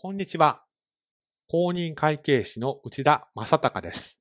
[0.00, 0.62] こんにちは。
[1.48, 4.20] 公認会計士の内田正隆です。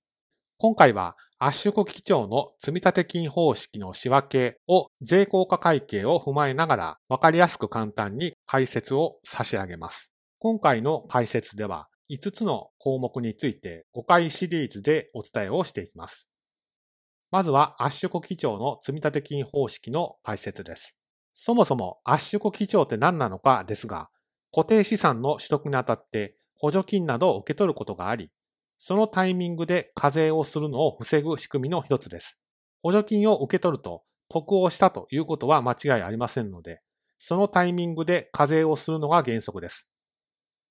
[0.58, 10.12] 今回は圧縮基調の積立金方式の仕分けを税効果会計を踏まえながら分かりやすく簡単に解説を差し上げます。
[10.40, 16.28] 今回の解説では5つの項目について5回シリーズでお伝えをしていきます。
[17.30, 20.98] まずは圧縮基調の積立金方式の解説です。
[21.36, 24.10] そもそも圧縮基調って何なのかですが、
[24.58, 28.32] 固定資産の取得にあたって補助金などを受け取ることがあり、
[28.80, 32.40] そのタイミングで課税をするのを防ぐ仕組みの一つです。
[32.82, 36.82] 補助金を受け取ると得をしたということは間違いありませんので、
[37.20, 39.88] そのタイミングで課税をするのが原則です。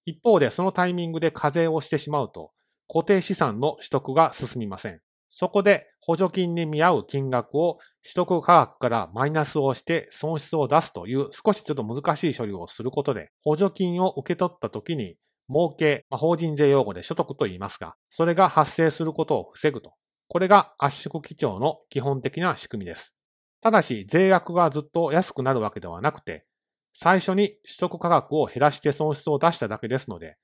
[0.04, 2.50] 一方でそのタイミングで課税をしてしまうと、
[2.92, 5.00] 固定資産の取得が進みません。
[5.38, 15.16] そこで補助金に見合う金額を取得価格からマイナスをして損失を出すという少しちょっと難しい処理をすることで、補助金を受け取った時に
[15.50, 19.92] 儲け、まあ、法人税用語で所得と言いますが、それが発生することを防ぐと。
[20.28, 23.14] これが圧縮基調の基本的な仕組みです。
[23.60, 26.46] ただし、税額がずっと安くなるわけではなくて、
[26.94, 30.38] 最初に取得価格を減らして損失を出しただけですので、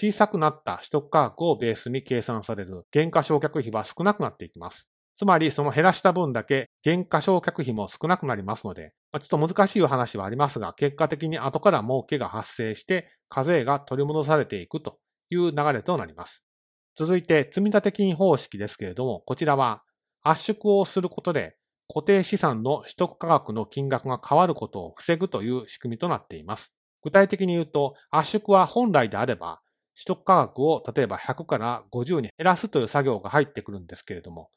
[0.00, 4.88] 小さくなった取得価格をベースに計算される原価償却費は少なくなっていきます。
[5.14, 14.98] つまり、その減らした分だけ原価償却費も少なくなりますので、まちょっと難しい話はありますが、結果的に後から儲けが発生して、課税が取り戻されていくと
[15.28, 16.42] いう流れとなります。
[16.96, 19.82] 続いて、積立金方式ですけれども、こちらは
[20.22, 21.58] 圧縮をすることで
[21.92, 26.72] 固定資産の取得価格の金額が変わることを防ぐという仕組みとなっています。
[27.02, 29.60] 具体的に言うと、圧縮は本来であれば、
[30.02, 34.48] 取得価格を例えば100から50に減らすという作業が入ってくるんですけれども、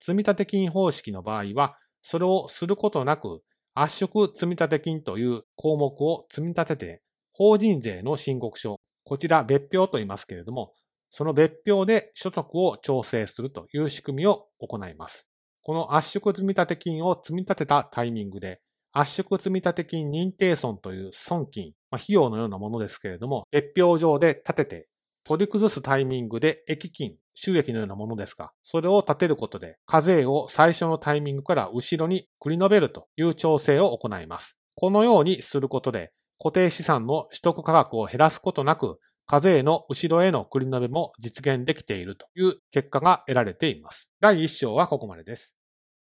[0.00, 3.42] 積立金方式の場合は、それをすることなく、
[3.74, 10.72] 圧縮積立金という項目を積み立てて、法人税の申告書、こちら別表と言いますけれども、
[11.10, 15.28] その別表で所得を調整するという仕組みを行います。
[15.60, 18.60] この圧縮積立金を積み立てたタイミングで、
[18.98, 24.88] 圧縮積立金認定損という損金、まあ、費用のようなものですけれども、別表上で立てて、
[25.22, 34.56] 取り崩すタイミングで益金、収益のようなものですが、それを立てることで、課税を最初のタイミングから後ろに繰り延べるという調整を行います。
[34.74, 44.08] このようにすることで、固定資産の取得価格を減らすことなく、課税の後ろへの繰り延べも実現できているという結果が得られています。
[44.20, 45.55] 第1章はここまでです。